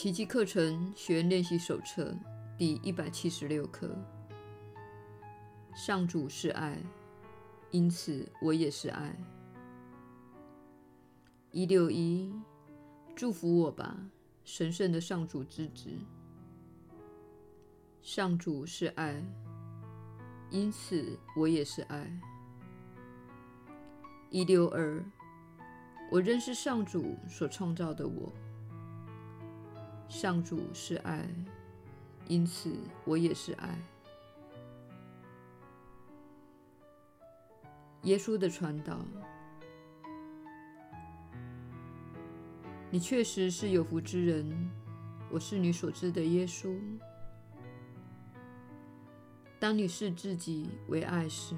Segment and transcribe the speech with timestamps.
[0.00, 2.16] 奇迹课程学员练习手册
[2.56, 3.94] 第一百七十六课。
[5.74, 6.78] 上主是爱，
[7.70, 9.14] 因此我也是爱。
[11.50, 12.32] 一六一，
[13.14, 13.94] 祝福我吧，
[14.42, 15.90] 神圣的上主之子。
[18.00, 19.22] 上主是爱，
[20.48, 22.10] 因此我也是爱。
[24.30, 25.04] 一六二，
[26.10, 28.32] 我认识上主所创造的我。
[30.10, 31.24] 上主是爱，
[32.26, 33.78] 因此我也是爱。
[38.02, 38.98] 耶稣的传道，
[42.90, 44.70] 你确实是有福之人。
[45.30, 46.76] 我是你所知的耶稣。
[49.60, 51.54] 当你视自己为爱时，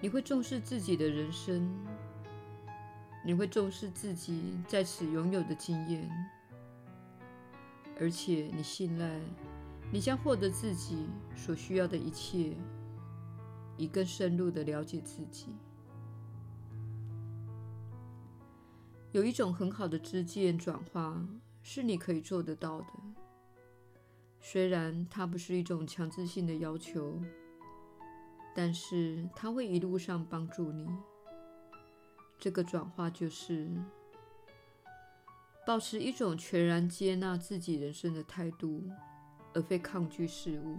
[0.00, 1.70] 你会重视自己的人生，
[3.22, 6.08] 你会重视自己在此拥有的经验，
[7.98, 9.20] 而且你信赖
[9.90, 12.56] 你将获得自己所需要的一切。
[13.80, 15.54] 以更深入的了解自己。
[19.12, 21.24] 有一种很好的知见转化
[21.62, 22.86] 是你可以做得到的，
[24.40, 27.22] 虽然它不是一种强制性的要求，
[28.52, 30.88] 但是它会一路上帮助你。
[32.36, 33.70] 这个转化就是
[35.68, 38.82] 保持一种全然接纳自己人生的态度，
[39.52, 40.78] 而非抗拒事物。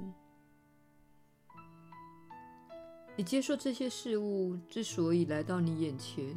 [3.16, 6.36] 你接受这些事物之所以来到你眼前，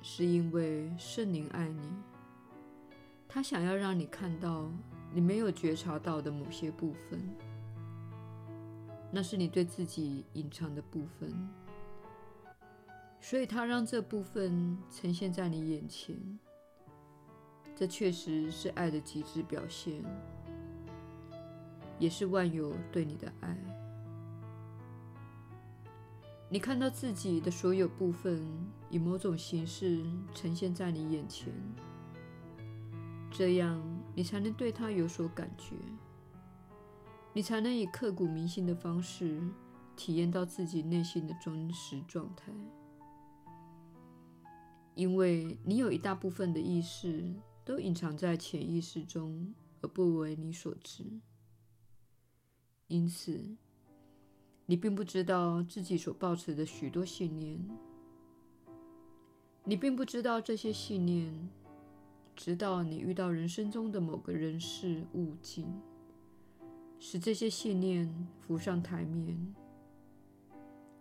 [0.00, 1.82] 是因为圣灵爱你。
[3.26, 4.70] 他想要让你看到
[5.12, 7.20] 你没有觉察到的某些部分，
[9.10, 11.34] 那是你对自己隐藏的部分，
[13.20, 16.16] 所以他让这部分呈现在你眼前。
[17.78, 20.02] 这确实是爱的极致表现，
[21.96, 23.56] 也是万有对你的爱。
[26.48, 28.44] 你看到自己的所有部分
[28.90, 31.52] 以某种形式呈现在你眼前，
[33.30, 33.80] 这样
[34.12, 35.76] 你才能对它有所感觉，
[37.32, 39.40] 你才能以刻骨铭心的方式
[39.94, 42.50] 体验到自己内心的真实状态。
[44.96, 47.32] 因为你有一大部分的意识
[47.68, 49.52] 都隐藏在潜意识中，
[49.82, 51.04] 而不为你所知，
[52.86, 53.58] 因此，
[54.64, 57.62] 你并不知道自己所抱持的许多信念，
[59.64, 61.50] 你并不知道这些信念，
[62.34, 65.70] 直到你遇到人生中的某个人事物境，
[66.98, 69.54] 使这些信念浮上台面。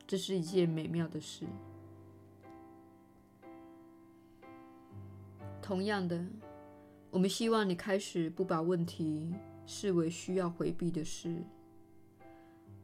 [0.05, 1.45] 这是一件美妙的事。
[5.61, 6.25] 同样的，
[7.11, 9.33] 我们希望你开始不把问题
[9.65, 11.43] 视为需要回避的事。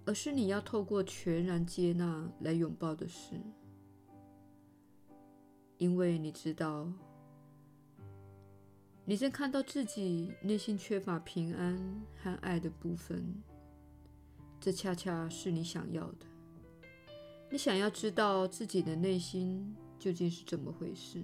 [0.05, 3.39] 而是你要透过全然接纳来拥抱的事，
[5.77, 6.91] 因为你知道，
[9.05, 11.79] 你正看到自己内心缺乏平安
[12.21, 13.41] 和爱的部分，
[14.59, 16.25] 这恰恰是你想要的。
[17.49, 21.23] 你想要知道自己的内心究竟是怎么回事。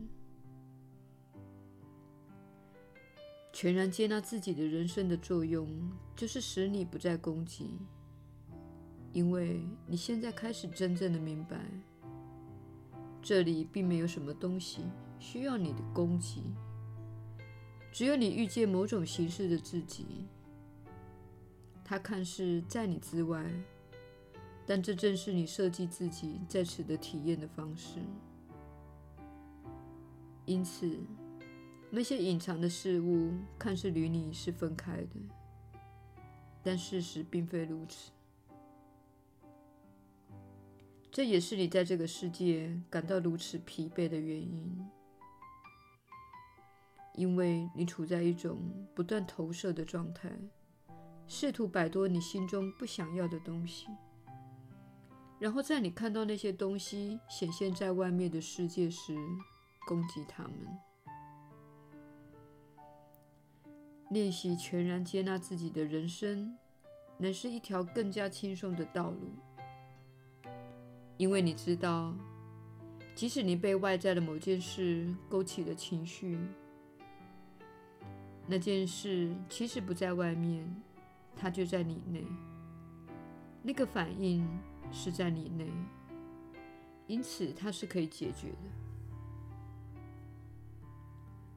[3.61, 5.67] 全然接纳自己的人生的作用，
[6.15, 7.71] 就是使你不再攻击。
[9.11, 11.59] 因为你现在开始真正的明白，
[13.21, 14.83] 这里并没有什么东西
[15.19, 16.41] 需要你的攻击，
[17.91, 20.05] 只有你遇见某种形式的自己。
[21.83, 23.45] 它看似在你之外，
[24.65, 27.99] 但这正是你设计自己在此的体验的方式。
[30.45, 30.97] 因此，
[31.91, 35.15] 那些隐藏的事物看似与你是分开的，
[36.61, 38.11] 但事实并非如此。
[41.11, 44.87] 这也是你在这个世界感到如此疲惫的原因，
[47.15, 48.59] 因为你处在一种
[48.93, 50.31] 不断投射的状态，
[51.27, 53.87] 试图摆脱你心中不想要的东西，
[55.39, 59.17] 然后在你看到那些东西显现在外面的世界时，
[59.87, 60.53] 攻击他们。
[64.09, 66.57] 练习全然接纳自己的人生，
[67.17, 69.29] 乃是一条更加轻松的道路。
[71.17, 72.15] 因为你知道，
[73.13, 76.39] 即使你被外在的某件事勾起了情绪，
[78.47, 80.65] 那件事其实不在外面，
[81.35, 82.25] 它就在你内。
[83.61, 84.47] 那个反应
[84.91, 85.69] 是在你内，
[87.05, 88.57] 因此它是可以解决的。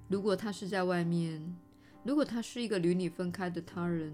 [0.08, 1.56] 如果它是在外面，
[2.04, 4.12] 如果他是一个与你分开的他人，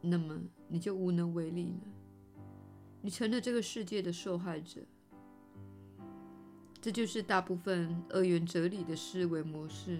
[0.00, 1.92] 那么你就无能为力了。
[3.00, 4.80] 你成了这个世界的受害者。
[6.80, 9.98] 这就是大部分二元哲理的思维模式。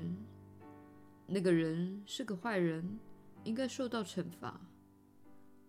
[1.27, 2.99] 那个人是个坏人，
[3.43, 4.61] 应该受到惩罚，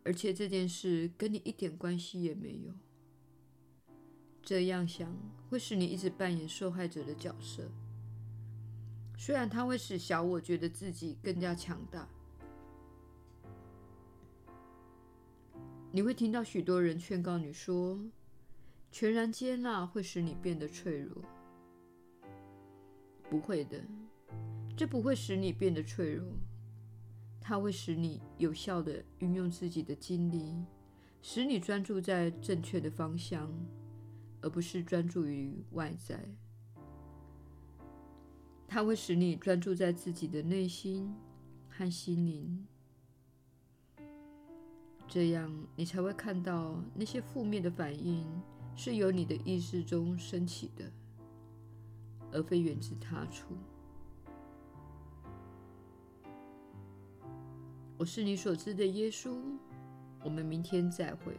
[0.03, 2.73] 而且这件事跟你一点关系也没有。
[4.43, 5.11] 这样想
[5.49, 7.71] 会使你一直扮演受害者的角色，
[9.17, 12.07] 虽然它会使小我觉得自己更加强大。
[15.91, 17.99] 你会听到许多人劝告你说，
[18.91, 21.23] 全然接纳会使你变得脆弱。
[23.29, 23.83] 不会的。
[24.75, 26.23] 这不会使你变得脆弱，
[27.41, 30.63] 它会使你有效地运用自己的精力，
[31.23, 33.51] 使你专注在正确的方向，
[34.41, 36.23] 而不是专注于外在。
[38.67, 41.15] 它会使你专注在自己的内心
[41.69, 42.67] 和心灵，
[45.07, 48.25] 这样你才会看到那些负面的反应
[48.75, 50.91] 是由你的意识中升起的，
[52.31, 53.55] 而非源自他处。
[57.97, 59.39] 我是你所知的耶稣，
[60.23, 61.33] 我们明天再会。